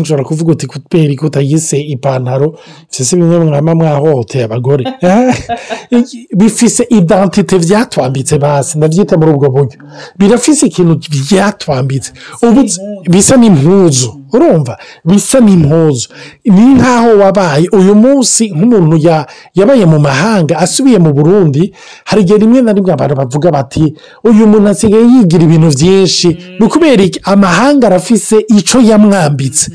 ushobora 0.00 0.24
kuvuga 0.28 0.52
uti 0.52 0.66
kubera 0.66 1.14
ko 1.16 1.26
utayise 1.26 1.80
ipantaro 1.80 2.58
si 2.88 3.16
bimwe 3.16 3.38
mwaba 3.38 3.74
mwahohoteye 3.74 4.44
abagore. 4.44 4.84
Bifise 6.36 6.86
idantite 6.90 7.58
byatwambitse 7.58 8.38
basi 8.38 8.78
ndabyita 8.78 9.16
muri 9.16 9.30
ubwo 9.32 9.50
buryo. 9.50 9.78
Birafise 10.18 10.66
ikintu 10.66 11.00
byatwambitse 11.10 12.12
bisa 13.10 13.36
n'impuzu 13.36 14.23
urumva? 14.36 14.78
Bisa 15.04 15.40
n'impuzu. 15.40 16.08
Ni 16.44 16.74
nk'aho 16.74 17.18
wabaye 17.18 17.66
uyu 17.72 17.94
munsi 17.94 18.50
nk'umuntu 18.50 18.96
ya- 19.06 19.26
yabaye 19.54 19.84
mu 19.86 19.98
mahanga 19.98 20.58
asubiye 20.58 20.98
mu 20.98 21.12
burundi 21.12 21.72
hari 22.04 22.22
igihe 22.22 22.38
rimwe 22.38 22.62
na 22.62 22.72
rimwe 22.72 22.92
abantu 22.92 23.14
bavuga 23.14 23.50
bati 23.50 23.94
uyu 24.24 24.46
muntu 24.46 24.68
asigaye 24.68 25.04
yigira 25.12 25.42
ibintu 25.44 25.68
byinshi. 25.76 26.28
Ni 26.58 26.64
ukubera 26.66 27.04
amahanga 27.24 27.86
arafise 27.86 28.36
icyo 28.48 28.80
yamwambitse. 28.80 29.70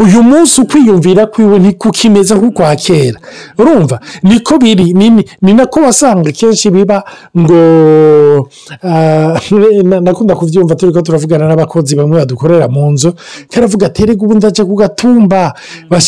Uyu 0.00 0.22
munsi 0.22 0.60
ukwiyumvira 0.60 1.26
kwiwe 1.26 1.58
ntikukimeze 1.58 2.34
nk'ukwa 2.34 2.76
kera 2.76 3.18
urumva? 3.58 4.00
Niko 4.22 4.58
biri. 4.58 4.92
Ni- 4.92 5.52
nako 5.52 5.80
wasanga 5.80 6.32
kenshi 6.32 6.70
biba 6.70 7.04
ngo 7.38 8.48
ah, 8.82 9.36
na- 9.90 10.00
nakunda 10.00 10.34
kubyumva 10.34 10.74
turi 10.74 10.92
ko 10.92 11.02
turavugana 11.02 11.44
n'abakozi 11.48 11.96
bamwe 11.96 12.16
badukorera 12.18 12.68
mu 12.68 12.90
nzu 12.90 13.12
karavuga 13.52 13.86
ati 13.86 14.06
reka 14.06 14.22
ubu 14.24 14.34
ndajya 14.34 14.64
ku 14.64 14.74
gatumba. 14.74 15.52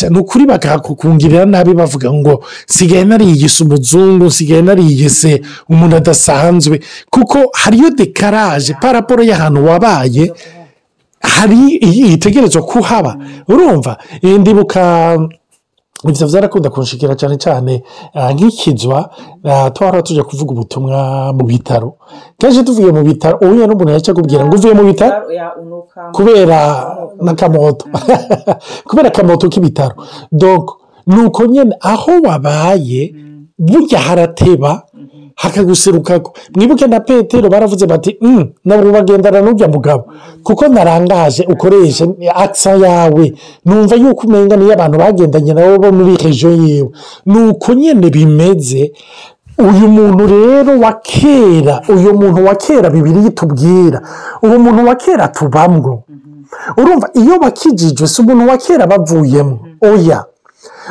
Ni 0.09 0.17
ukuri 0.19 0.45
bakakukungirira 0.45 1.45
nabi 1.45 1.73
bavuga 1.73 2.09
ngo 2.13 2.43
sigaye 2.65 3.05
nariyise 3.05 3.63
umuzungu 3.63 4.31
sigaye 4.31 4.61
nariyise 4.61 5.41
umuntu 5.69 5.95
adasanzwe. 5.95 6.79
Kuko 7.13 7.37
hariyo 7.53 7.89
dekaraje 7.89 8.73
paraporo 8.81 9.21
y'ahantu 9.23 9.65
wabaye 9.65 10.33
hari 11.23 11.75
itegerezwa 12.13 12.61
kuhaba 12.61 13.17
urumva 13.47 13.97
Eh, 14.21 14.39
ndibuka 14.39 15.17
ibyo 16.09 16.27
byarakunda 16.27 16.69
kunshikira 16.69 17.15
cyane 17.15 17.37
cyane 17.37 17.83
ah, 18.13 18.33
nk'ikizwa 18.33 19.09
ah, 19.43 19.69
twara 19.71 20.01
tujya 20.01 20.23
kuvuga 20.23 20.51
ubutumwa 20.51 21.33
mu 21.33 21.43
bitaro. 21.45 21.95
Kenshi 22.37 22.63
tuvuye 22.63 22.91
mu 22.91 23.03
bitaro 23.03 23.37
uhuye 23.41 23.67
n'umuntu 23.67 23.91
yahita 23.91 24.11
akubwira 24.11 24.45
ngo 24.45 24.55
uvuye 24.55 24.73
mu 24.73 24.83
bitaro? 24.83 25.15
Kubera 26.11 26.59
n'akamoto 27.21 27.85
kubera 28.87 29.07
akamoto 29.07 29.47
k'ibitaro. 29.49 29.95
Ni 31.07 31.19
uko 31.25 31.45
nyine 31.45 31.75
aho 31.81 32.11
wabaye 32.27 33.15
burya 33.59 33.99
harateba 33.99 34.83
hakaguserukako 35.35 36.33
mwibuke 36.55 36.87
na 36.87 36.99
petero 36.99 37.49
baravuze 37.49 37.85
bati 37.87 38.17
"Mm, 38.21 38.45
ntabwo 38.65 38.91
bagendana 38.91 39.41
n'ujya 39.41 39.67
mugabo. 39.67 40.03
Kuko 40.43 40.67
narangaje 40.67 41.43
ukoresha 41.49 42.07
akisa 42.35 42.71
yawe 42.71 43.33
numva 43.65 43.95
yuko 43.95 44.27
umenya 44.27 44.55
niyo 44.57 44.73
abantu 44.73 44.97
bagendanye 44.99 45.53
nabo 45.53 45.77
bo 45.79 45.91
muri 45.91 46.17
rejo 46.17 46.49
yiwe. 46.49 46.89
Ni 47.25 47.39
uko 47.49 47.73
nyine 47.73 48.09
bimeze 48.09 48.91
uyu 49.57 49.87
muntu 49.87 50.23
rero 50.27 50.79
wa 50.79 50.93
kera 50.93 51.81
uyu 51.89 52.13
muntu 52.13 52.45
wa 52.45 52.55
kera 52.55 52.89
bibiri 52.89 53.29
tubwira 53.29 54.01
uwo 54.43 54.59
muntu 54.59 54.85
wa 54.87 54.95
kera 54.95 55.27
tubamwo. 55.27 56.03
Urumva 56.77 57.09
iyo 57.13 57.39
bakijijwe 57.39 58.07
si 58.07 58.21
umuntu 58.21 58.47
wa 58.49 58.57
kera 58.57 58.87
bavuyemo. 58.87 59.59
Oya. 59.81 60.25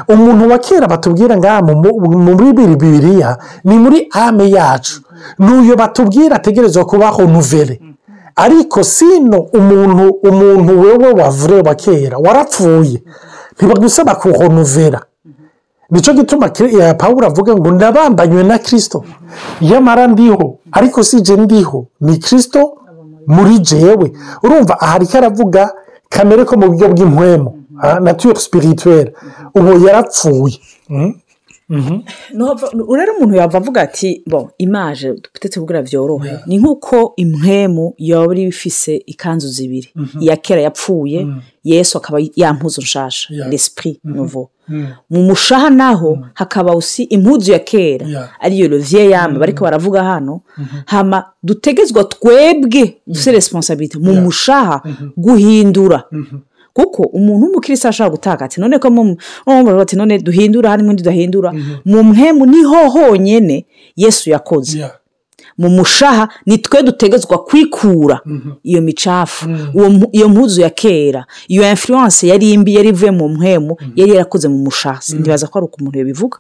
Umuntu 0.09 0.51
wa 0.51 0.59
kera 0.59 0.87
batubwira 0.89 1.37
ngaha 1.37 1.63
mu- 1.63 1.77
mu- 2.01 2.19
muri 2.25 2.53
biri 2.53 2.77
bibiriya 2.77 3.39
ni 3.65 3.77
muri 3.79 4.09
ame 4.13 4.51
yacu. 4.51 5.01
N'uyu 5.39 5.77
batubwira 5.77 6.37
ategerezwa 6.37 6.85
kubaho 6.85 7.23
nuvere 7.23 7.81
ariko 8.37 8.83
sino 8.85 9.39
umuntu 9.59 10.05
umuntu 10.29 10.81
wewe 10.83 11.09
wavure 11.13 11.61
wa 11.61 11.75
kera 11.75 12.17
warapfuye. 12.19 13.03
Ntibagusaba 13.57 14.15
kuhonuvera 14.15 15.01
ni 15.91 16.01
cyo 16.01 16.13
gituma 16.15 16.47
eh, 16.59 16.95
pawulo 16.97 17.27
avuga 17.27 17.53
ngo 17.55 17.71
ndabambanywe 17.71 18.43
na 18.45 18.59
kirisito 18.59 19.05
yamara 19.61 20.07
ndiho 20.07 20.59
ariko 20.73 21.05
si 21.05 21.21
je 21.21 21.37
ndiho 21.37 21.87
ni 22.01 22.17
kirisito 22.17 22.61
muri 23.27 23.59
jewe. 23.59 24.13
Urumva 24.43 24.81
aha 24.81 24.95
ariko 24.97 25.19
aravuga 25.19 25.71
kamere 26.09 26.45
ko 26.45 26.57
mu 26.57 26.67
buryo 26.73 26.89
bw'impwemu 26.89 27.51
nature 28.01 28.39
spirituelle. 28.41 29.13
Ubu 29.55 29.87
yarapfuye. 29.87 30.59
Rero 32.99 33.13
umuntu 33.17 33.35
yava 33.37 33.59
avuga 33.59 33.81
ati 33.83 34.23
bo 34.27 34.51
imaje 34.59 35.13
dufite 35.15 35.61
kugira 35.61 35.83
byorohe 35.83 36.39
ni 36.47 36.59
nk'uko 36.59 37.13
impwemu 37.17 37.95
yaba 37.99 38.35
ifise 38.37 38.97
ikanzu 39.07 39.49
zibiri. 39.49 39.89
Iya 40.21 40.37
kera 40.37 40.61
yapfuye 40.63 41.27
yesu 41.65 41.99
akaba 41.99 42.19
yampuzu 42.37 42.81
nshasha 42.81 43.29
Yeah. 43.35 43.49
l'esprit 43.51 44.01
nouveau. 44.05 44.49
Mu 45.11 45.23
mushaha 45.23 45.71
naho 45.71 46.19
hakaba 46.35 46.77
usi 46.77 47.03
impuzu 47.03 47.53
ya 47.53 47.59
kera. 47.59 48.07
Ariyo 48.41 48.69
levier 48.69 49.11
yame 49.11 49.39
bariko 49.39 49.65
baravuga 49.65 50.05
hano. 50.05 50.41
Hama 50.87 51.25
dutegezwa 51.43 52.05
twebwe 52.05 52.97
dufite 53.07 53.33
responsabilite 53.33 53.99
mu 53.99 54.13
mushaha 54.21 54.83
guhindura. 55.17 56.05
Kuko 56.73 57.03
umuntu 57.03 57.47
w'umukirisitu 57.47 57.89
ashobora 57.89 58.11
gutaka 58.11 58.45
ati 58.45 58.61
none 58.61 58.79
ko 58.79 58.91
bati 59.77 59.97
none 59.97 60.19
duhindura 60.19 60.71
harimo 60.71 60.91
undi 60.91 61.03
tudahindura 61.03 61.53
mu 61.85 62.03
mpemu 62.05 62.47
ni 62.47 62.63
ho 62.65 62.89
honyine 62.91 63.67
yesu 63.97 64.31
yakoze. 64.31 64.79
Mu 65.59 65.69
mushaha 65.69 66.29
ni 66.47 66.59
twe 66.59 66.83
dutegetswa 66.83 67.39
kwikura 67.45 68.21
iyo 68.65 68.81
micafu. 68.83 69.49
Mu- 69.75 70.09
iyo 70.13 70.29
mpuzu 70.29 70.61
ya 70.61 70.71
kera 70.71 71.27
iyo 71.49 71.71
influence 71.71 72.27
yari 72.29 72.53
imbi 72.53 72.75
yari 72.75 72.89
ivuye 72.89 73.11
mu 73.11 73.29
mpemu 73.29 73.77
yari 73.97 74.13
yarakoze 74.13 74.49
mu 74.49 74.59
mushaha. 74.59 75.01
Ntibaza 75.19 75.47
ko 75.47 75.59
ari 75.59 75.65
uko 75.67 75.77
umuntu 75.81 75.99
yabivuga. 75.99 76.39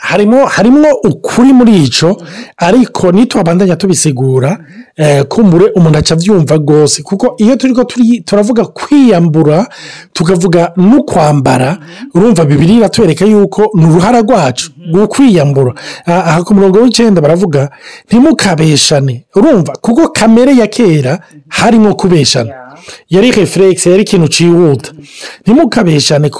Harimo 0.00 0.46
harimo 0.46 0.88
ukuri 1.04 1.52
muri 1.52 1.76
icyo 1.84 2.22
ariko 2.56 3.12
nitwabandanya 3.12 3.76
tubisigura 3.76 4.58
eh, 4.96 5.24
kumbure 5.24 5.70
umuntu 5.76 5.98
aca 5.98 6.12
abyumva 6.14 6.56
rwose 6.56 7.02
kuko 7.02 7.34
iyo 7.38 7.56
turi 7.56 8.20
turavuga 8.24 8.64
kwiyambura 8.64 9.66
tukavuga 10.12 10.72
no 10.76 11.02
kwambara 11.02 11.78
urumva 12.14 12.44
bibiri 12.44 12.76
iratwereka 12.76 13.24
yuko 13.24 13.70
ni 13.74 13.86
uruhara 13.86 14.20
rwacu 14.20 14.70
rwo 14.92 15.06
kwiyambura. 15.08 15.74
Ah, 16.06 16.12
aha 16.24 16.42
ku 16.44 16.54
murongo 16.54 16.78
w'icyenda 16.82 17.20
baravuga 17.20 17.70
ntimukabeshane. 18.08 19.24
Urumva 19.36 19.72
kuko 19.80 20.08
kamere 20.08 20.56
ya 20.56 20.66
kera 20.66 21.18
harimo 21.48 21.94
kubeshana. 21.94 22.52
Yari 23.08 23.30
referegisi 23.30 23.88
yari 23.90 24.02
ikintu 24.02 24.28
cyihuta 24.28 24.90
ntimukabeshane 25.42 26.30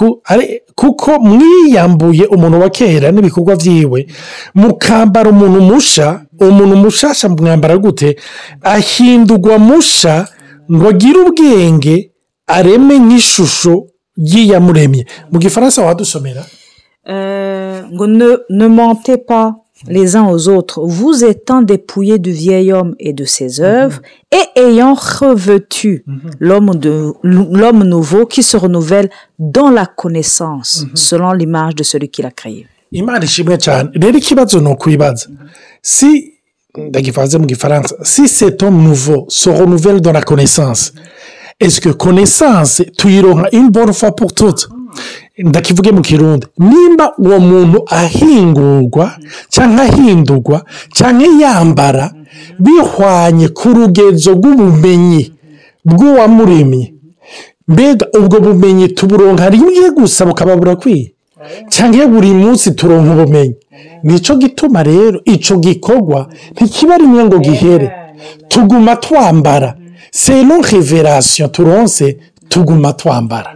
kuko 0.75 1.09
mwiyambuye 1.19 2.25
umuntu 2.25 2.59
wa 2.61 2.69
kera 2.69 3.11
n'ibikorwa 3.11 3.55
byiwe 3.55 4.07
mukambara 4.55 5.29
umuntu 5.29 5.61
musha 5.61 6.21
umuntu 6.39 6.75
mushasha 6.75 7.29
mwambara 7.29 7.77
gute? 7.77 8.15
Ahindurwa 8.61 9.59
musha 9.59 10.27
ngo 10.71 10.87
agire 10.89 11.19
ubwenge 11.19 12.11
areme 12.47 12.95
nk'ishusho 12.99 13.73
y'iyamuremye. 14.17 15.05
Mu 15.31 15.39
gifaransa 15.39 15.81
wadusomera 15.85 16.43
Euh, 17.09 17.83
ngo 17.93 18.07
ne, 18.07 18.67
mentez 18.69 19.17
pas. 19.27 19.53
Les 19.87 20.15
uns 20.15 20.27
aux 20.27 20.47
autres, 20.47 20.81
vous 20.85 21.23
étant 21.23 21.61
dépouillés 21.61 22.19
du 22.19 22.31
vieil 22.31 22.71
homme 22.73 22.95
et 22.99 23.13
de 23.13 23.25
ses 23.25 23.61
œuvres, 23.61 23.99
et 24.31 24.59
ayant 24.59 24.93
revêtu 24.93 26.05
l'homme 26.39 26.75
de 26.75 27.11
l'homme 27.23 27.83
nouveau 27.83 28.25
qui 28.25 28.43
se 28.43 28.57
renouvelle 28.57 29.09
dans 29.39 29.69
la 29.69 29.85
connaissance, 29.85 30.85
selon 30.93 31.31
l'image 31.33 31.75
de 31.75 31.83
celui 31.83 32.09
qui 32.09 32.21
l'a 32.21 32.31
créé. 32.31 32.67
imana 32.93 33.23
ishimwe 33.25 33.57
cyane 33.57 33.89
rero 34.01 34.17
ikibazo 34.17 34.59
ni 34.59 34.69
ukwibaza 34.71 35.27
si 35.81 36.33
ndagivanze 36.77 37.37
mu 37.37 37.45
gifaransa 37.47 37.95
si 38.03 38.27
cet 38.27 38.63
homme 38.63 38.83
nouveau 38.83 39.25
se 39.29 39.49
renouvelle 39.49 40.01
dans 40.01 40.11
la 40.11 40.21
connaissance 40.21 40.93
est-ce 41.59 41.79
que 41.79 41.89
connaissance 41.89 42.81
tuyironka 42.97 43.47
une 43.53 43.69
bonne 43.69 43.93
fois 43.93 44.13
pour 44.15 44.33
toutes? 44.33 44.67
Ndakivuge 45.49 45.91
mu 45.91 46.01
kirundi 46.01 46.47
nimba 46.57 47.05
uwo 47.17 47.39
muntu 47.39 47.77
ahingurwa 47.87 49.05
cyangwa 49.53 49.81
ahindurwa 49.83 50.57
cyangwa 50.93 51.27
yambara 51.41 52.05
bihwanye 52.63 53.47
ku 53.57 53.67
rugezo 53.75 54.31
rw'ubumenyi 54.37 55.21
bw'uwamuremye 55.85 56.93
mbega 57.67 58.05
ubwo 58.19 58.37
bumenyi 58.45 58.87
tuburonka 58.97 59.49
rimwe 59.49 59.89
gusa 59.97 60.25
bukaba 60.25 60.55
burakwiye 60.55 61.11
cyangwa 61.73 62.07
buri 62.07 62.31
munsi 62.41 62.71
turonka 62.77 63.11
ubumenyi. 63.13 63.55
Nicyo 64.03 64.35
gituma 64.35 64.83
rero 64.83 65.17
icyo 65.25 65.55
gikorwa 65.57 66.19
ntikiba 66.53 66.97
rimwe 66.97 67.25
ngo 67.25 67.37
gihere. 67.39 67.87
Tuguma 68.47 68.95
twambara 68.95 69.75
selo 70.11 70.55
reverasiyo 70.71 71.47
turonse 71.47 72.17
tuguma 72.49 72.93
twambara. 72.93 73.49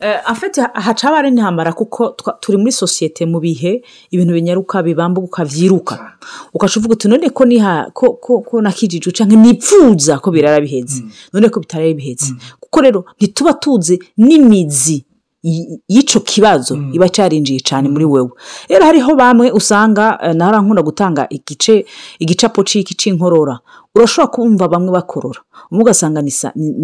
Eh. 0.00 0.34
Fait 0.34 0.56
haca 0.74 1.06
haba 1.06 1.18
ari 1.18 1.28
intambara 1.28 1.72
kuko 1.72 2.16
turi 2.40 2.58
muri 2.58 2.72
sosiyete 2.72 3.26
mu 3.26 3.40
bihe 3.40 3.82
ibintu 4.10 4.34
binyaruka 4.34 4.82
bibambuka 4.82 5.44
byiruka. 5.44 6.16
Ugaca 6.54 6.76
uvuga 6.80 6.92
uti 6.92 7.08
none 7.08 7.30
ko 7.30 7.44
niha 7.44 7.90
ko 7.94 8.60
nakijijwe 8.62 9.12
cyangwa 9.12 9.36
nipfuza 9.36 10.18
ko 10.18 10.30
birara 10.30 10.60
bihetse. 10.60 11.02
None 11.32 11.48
ko 11.48 11.60
bitari 11.60 11.94
bihetse. 11.94 12.32
Kuko 12.60 12.80
rero 12.80 13.04
ntituba 13.20 13.52
tuzi 13.54 13.98
n'imizi 14.18 15.04
y'icyo 15.88 16.20
kibazo 16.20 16.74
iba 16.92 17.08
cyarinjiye 17.08 17.60
cyane 17.60 17.88
muri 17.88 18.04
wewe. 18.04 18.30
Rero 18.68 18.84
hariho 18.84 19.14
bamwe 19.14 19.50
usanga 19.52 20.18
eh, 20.22 20.34
naho 20.34 20.62
nkunda 20.62 20.82
gutanga 20.82 21.26
igice 21.30 21.84
igicapo 22.18 22.62
c'iki 22.64 22.94
c'inkorora. 22.94 23.58
Urashobora 23.94 24.30
kumva 24.32 24.68
bamwe 24.68 24.90
bakorora. 24.92 25.40
Umwe 25.70 25.82
ugasanga 25.82 26.22
ni 26.22 26.32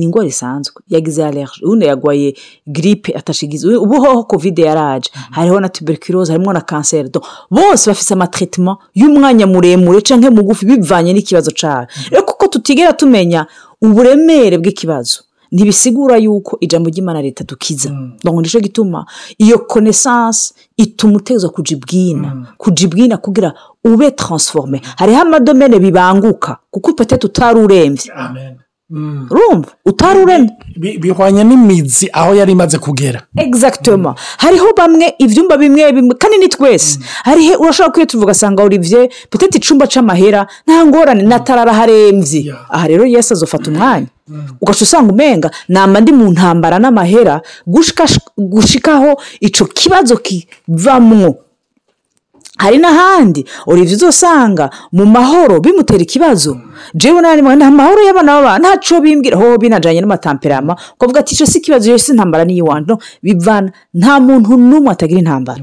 indwara 0.05 0.29
isanzwe. 0.29 0.83
Yagize 0.88 1.25
allergie. 1.25 1.64
Ubundi 1.64 1.87
yagwaye 1.87 2.35
giripe 2.73 3.12
atashigize 3.17 3.67
ubu 3.76 3.95
hoho 4.02 4.25
kovide 4.25 4.62
yaraje. 4.62 5.11
Hariho 5.31 5.61
na 5.61 5.69
tuberculose 5.69 6.33
harimo 6.33 6.52
na 6.52 6.61
kanseri 6.61 7.11
bose 7.50 7.90
bafite 7.90 8.12
amatraitement 8.14 8.79
y'umwanya 8.95 9.47
muremure 9.47 10.00
cyangwa 10.02 10.31
mugufi 10.31 10.67
bivanye 10.67 11.12
n'ikibazo 11.12 11.50
cyayo 11.50 11.87
rero 12.11 12.23
kuko 12.23 12.47
tutigera 12.47 12.93
tumenya 12.93 13.47
uburemere 13.83 14.59
bw'ikibazo 14.59 15.21
ntibisigura 15.52 16.16
yuko 16.16 16.57
ijambo 16.61 16.90
ry'imana 16.90 17.23
leta 17.23 17.45
dukiza. 17.45 17.90
Ngo 18.26 18.40
ni 18.42 18.49
cyo 18.49 18.61
gituma 18.61 19.07
iyo 19.38 19.59
konesansi 19.59 20.54
ituma 20.76 21.16
uteza 21.16 21.49
kujibwina. 21.49 22.54
Kujibwina 22.59 23.16
kugira 23.16 23.54
ube 23.85 24.11
taransiforome 24.11 24.80
hariho 24.97 25.21
amadomene 25.23 25.78
bibanguka 25.78 26.57
kuko 26.71 26.90
ipatete 26.90 27.26
utari 27.26 27.61
urembye. 27.61 28.12
Amen. 28.16 28.57
Urumva 29.30 29.68
utari 29.85 30.18
urembye 30.18 30.54
Bi- 30.76 30.99
bihwanye 30.99 31.45
n'imizi 31.45 32.08
aho 32.12 32.34
yari 32.34 32.52
imaze 32.52 32.78
kugera. 32.78 33.21
Exactement. 33.36 34.17
Hariho 34.38 34.69
bamwe 34.76 35.15
ibyumba 35.19 35.56
bimwe 35.58 35.93
bimwe 35.93 36.15
kandi 36.15 36.38
ni 36.38 36.49
twese. 36.49 36.99
Hariho 37.25 37.54
urashobora 37.62 37.93
kuba 37.93 38.06
tuvuga 38.06 38.30
asanga 38.32 38.62
olivier 38.62 39.08
petete 39.30 39.58
icumba 39.58 39.86
c'amahera 39.86 40.47
nta 40.67 40.86
ngorane 40.86 41.23
natarara 41.23 41.73
harembye 41.75 42.54
aha 42.71 42.86
rero 42.88 43.04
yesu 43.06 43.34
azofata 43.34 43.71
umwanya. 43.71 44.06
Ugaca 44.60 44.82
usanga 44.84 45.12
umenga 45.12 45.50
namba 45.69 46.00
ndi 46.00 46.12
mu 46.12 46.30
ntambara 46.32 46.78
n'amahera 46.78 47.43
gushika- 47.67 48.21
gushikaho 48.38 49.21
ico 49.41 49.65
kibazo 49.67 50.17
kivamwo. 50.17 51.34
Hari 52.62 52.78
n'ahandi. 52.82 53.40
Olivier 53.66 53.96
uzosanga 53.96 54.70
mu 54.92 55.04
mahoro 55.06 55.60
bimutera 55.64 56.02
ikibazo. 56.02 56.52
Jewe 56.94 57.20
nari 57.23 57.42
nta 57.42 57.70
mahoro 57.70 58.00
y'abana 58.06 58.30
b'abantu 58.36 58.60
ntaco 58.68 58.94
bimbwira. 59.04 59.36
Ho 59.40 59.58
binajanye 59.58 60.00
n'amatamperama. 60.00 60.73
Ukavuga 60.94 61.20
ati 61.20 61.34
ico 61.34 61.46
si 61.46 61.58
ikibazo 61.58 61.90
yose 61.90 62.12
intambara 62.12 62.44
ni 62.44 62.52
iyiwanje 62.54 62.86
no 62.92 62.99
bivana 63.23 63.73
nta 63.94 64.20
muntu 64.20 64.56
n'umwe 64.56 64.90
atagira 64.92 65.20
intambara. 65.20 65.62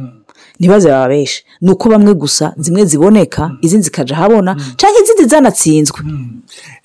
Ntibaze 0.59 0.89
baba 0.89 1.07
benshi 1.07 1.43
ni 1.61 1.69
uko 1.71 1.89
bamwe 1.89 2.13
gusa 2.13 2.53
zimwe 2.57 2.85
ziboneka 2.85 3.51
izindi 3.61 3.83
zikaja 3.85 4.15
ahabona 4.17 4.51
cyangwa 4.77 4.99
izindi 5.03 5.23
zanatsinzwe. 5.31 5.99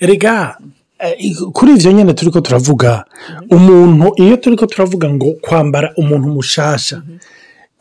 Erega 0.00 0.56
eh, 0.98 1.36
kuri 1.52 1.72
ibyo 1.74 1.92
nyine 1.92 2.12
turi 2.14 2.30
ko 2.30 2.40
turavuga 2.40 3.04
umuntu 3.50 4.06
iyo 4.22 4.36
turi 4.36 4.56
ko 4.56 4.66
turavuga 4.66 5.08
ngo 5.10 5.26
kwambara 5.40 5.88
umuntu 5.96 6.28
mushasha 6.28 7.02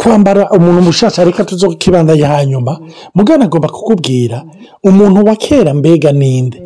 kwambara 0.04 0.50
umuntu 0.50 0.82
mushasha 0.82 1.24
reka 1.24 1.44
tuzo 1.46 1.68
kibanda 1.70 2.28
hanyuma 2.28 2.80
mugana 3.16 3.46
agomba 3.46 3.68
kukubwira 3.70 4.44
umuntu 4.84 5.26
wa 5.28 5.36
kera 5.36 5.74
mbega 5.74 6.12
ninde? 6.12 6.58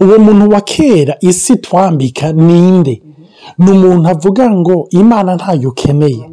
Uwo 0.00 0.18
muntu 0.18 0.50
wa 0.54 0.60
kera 0.60 1.16
isi 1.20 1.56
twambika 1.56 2.32
ninde? 2.32 3.02
Ni 3.58 3.70
umuntu 3.70 4.08
avuga 4.08 4.50
ngo 4.50 4.86
imana 4.90 5.34
ntayo 5.34 5.68
ukeneye 5.68 6.24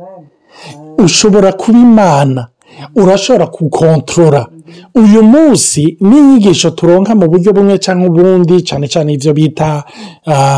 ushobora 0.98 1.52
kuba 1.54 1.80
imana 1.80 2.48
urashobora 2.96 3.46
gukontorora 3.46 4.48
uyu 4.96 5.24
munsi 5.24 5.98
n'inyigisho 6.02 6.70
turonka 6.72 7.16
mu 7.16 7.28
buryo 7.32 7.54
bumwe 7.54 7.78
cyangwa 7.80 8.08
ubundi 8.10 8.62
cyane 8.68 8.88
cyane 8.88 9.14
ibyo 9.14 9.34
bita 9.34 9.84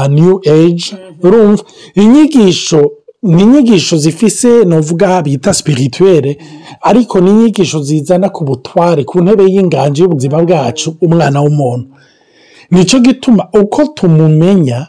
new 0.09 0.39
age 0.45 0.85
urumva? 1.23 1.63
Inyigisho 1.95 2.91
ni 3.23 3.41
inyigisho 3.43 3.97
zifise 3.97 4.65
nuvuga 4.65 5.21
bita 5.21 5.53
sipirituwere 5.53 6.37
ariko 6.81 7.19
ni 7.21 7.29
inyigisho 7.31 7.81
zizana 7.83 8.29
ku 8.29 8.43
butware 8.43 9.03
ku 9.03 9.21
ntebe 9.21 9.43
y'inganji 9.53 10.01
y'ubuzima 10.01 10.43
bwacu 10.43 10.95
umwana 11.01 11.41
w'umuntu. 11.41 11.87
Nicyo 12.71 12.99
gituma 12.99 13.47
uko 13.61 13.85
tumumenya 13.87 14.87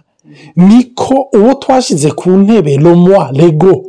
niko 0.57 1.15
uwo 1.37 1.55
twashyize 1.55 2.11
ku 2.11 2.31
ntebe 2.31 2.77
romwa 2.77 3.31
rego 3.33 3.85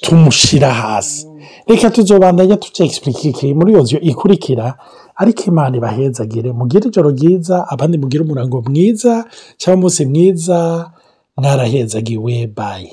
tumushyira 0.00 0.70
hasi. 0.74 1.26
Reka 1.66 1.90
tuzobandanya 1.90 2.56
tucekisipurikike 2.56 3.54
muri 3.54 3.72
iyo 3.72 3.80
nzu 3.82 3.96
ikurikira 3.96 4.74
ariko 5.16 5.42
imana 5.46 5.76
ibahezagire 5.76 6.52
mugire 6.52 6.88
ijoro 6.88 7.10
ryiza 7.10 7.68
abandi 7.68 7.98
mugire 7.98 8.22
umurango 8.24 8.62
mwiza 8.62 9.24
cyangwa 9.56 9.78
umunsi 9.78 10.06
mwiza 10.06 10.90
mwarahezagiwe 11.36 12.46
bayi 12.56 12.88